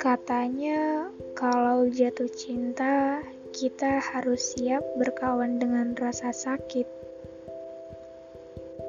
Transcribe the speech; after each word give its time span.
Katanya, 0.00 1.12
kalau 1.36 1.84
jatuh 1.92 2.30
cinta, 2.32 3.20
kita 3.52 4.00
harus 4.00 4.56
siap 4.56 4.80
berkawan 4.96 5.60
dengan 5.60 5.92
rasa 5.98 6.32
sakit, 6.32 6.88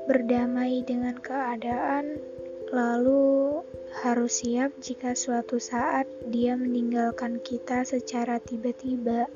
berdamai 0.08 0.86
dengan 0.88 1.20
keadaan, 1.20 2.24
lalu 2.72 3.60
harus 4.04 4.46
siap 4.46 4.72
jika 4.80 5.18
suatu 5.18 5.60
saat 5.60 6.08
dia 6.32 6.56
meninggalkan 6.56 7.44
kita 7.44 7.84
secara 7.84 8.40
tiba-tiba. 8.40 9.28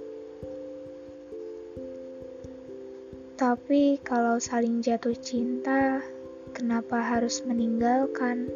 Tapi, 3.35 3.99
kalau 4.03 4.39
saling 4.39 4.79
jatuh 4.79 5.15
cinta, 5.15 6.01
kenapa 6.55 6.99
harus 7.03 7.43
meninggalkan? 7.43 8.47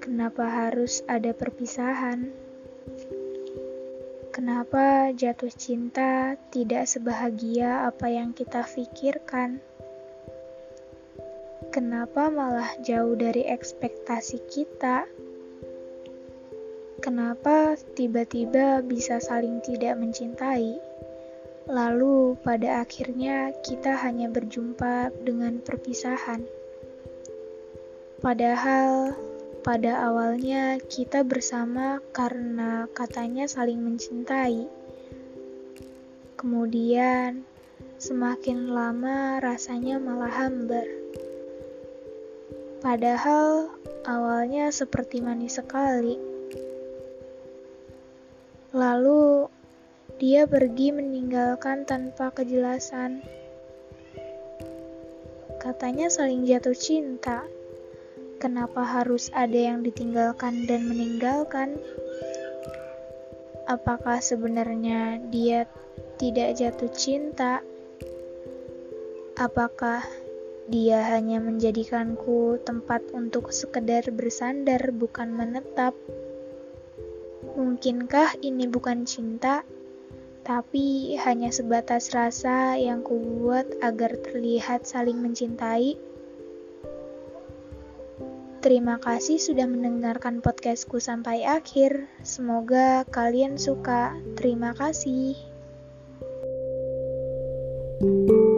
Kenapa 0.00 0.48
harus 0.48 1.04
ada 1.06 1.36
perpisahan? 1.36 2.32
Kenapa 4.30 5.12
jatuh 5.12 5.52
cinta 5.52 6.38
tidak 6.48 6.88
sebahagia 6.88 7.84
apa 7.84 8.08
yang 8.08 8.32
kita 8.32 8.64
pikirkan? 8.64 9.60
Kenapa 11.68 12.32
malah 12.32 12.72
jauh 12.80 13.12
dari 13.14 13.44
ekspektasi 13.44 14.40
kita? 14.48 15.04
Kenapa 17.04 17.76
tiba-tiba 17.94 18.80
bisa 18.80 19.20
saling 19.20 19.60
tidak 19.60 20.00
mencintai? 20.00 20.80
Lalu, 21.70 22.34
pada 22.42 22.82
akhirnya 22.82 23.54
kita 23.62 23.94
hanya 24.02 24.26
berjumpa 24.26 25.14
dengan 25.22 25.62
perpisahan. 25.62 26.42
Padahal 28.18 29.14
pada 29.62 30.02
awalnya 30.02 30.82
kita 30.82 31.22
bersama 31.22 32.02
karena 32.10 32.90
katanya 32.90 33.46
saling 33.46 33.86
mencintai. 33.86 34.66
Kemudian 36.34 37.46
semakin 38.02 38.74
lama 38.74 39.38
rasanya 39.38 40.02
malah 40.02 40.32
hambar. 40.32 40.90
Padahal 42.82 43.70
awalnya 44.10 44.74
seperti 44.74 45.22
manis 45.22 45.62
sekali. 45.62 46.18
Lalu 48.74 49.46
dia 50.20 50.44
pergi 50.44 50.92
meninggalkan 50.92 51.88
tanpa 51.88 52.28
kejelasan. 52.28 53.24
Katanya 55.56 56.12
saling 56.12 56.44
jatuh 56.44 56.76
cinta. 56.76 57.48
Kenapa 58.36 58.84
harus 58.84 59.32
ada 59.32 59.56
yang 59.56 59.80
ditinggalkan 59.80 60.68
dan 60.68 60.84
meninggalkan? 60.92 61.80
Apakah 63.64 64.20
sebenarnya 64.20 65.24
dia 65.32 65.64
tidak 66.20 66.52
jatuh 66.60 66.92
cinta? 66.92 67.64
Apakah 69.40 70.04
dia 70.68 71.00
hanya 71.16 71.40
menjadikanku 71.40 72.60
tempat 72.68 73.08
untuk 73.16 73.56
sekedar 73.56 74.04
bersandar, 74.12 74.84
bukan 74.92 75.32
menetap? 75.32 75.96
Mungkinkah 77.56 78.36
ini 78.44 78.68
bukan 78.68 79.08
cinta, 79.08 79.64
tapi 80.42 81.16
hanya 81.20 81.52
sebatas 81.52 82.10
rasa 82.10 82.76
yang 82.80 83.04
kubuat 83.04 83.68
agar 83.84 84.16
terlihat 84.20 84.88
saling 84.88 85.20
mencintai? 85.20 86.00
Terima 88.60 89.00
kasih 89.00 89.40
sudah 89.40 89.64
mendengarkan 89.64 90.44
podcastku 90.44 91.00
sampai 91.00 91.48
akhir. 91.48 92.12
Semoga 92.20 93.08
kalian 93.08 93.56
suka. 93.56 94.12
Terima 94.36 94.76
kasih. 94.76 95.32
thank 98.00 98.32
you 98.32 98.49